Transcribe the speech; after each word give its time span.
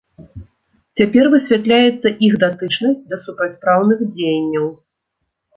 Цяпер 1.01 1.27
высвятляецца 1.33 2.13
іх 2.29 2.33
датычнасць 2.45 3.05
да 3.13 3.21
супрацьпраўных 3.27 4.03
дзеянняў. 4.15 4.67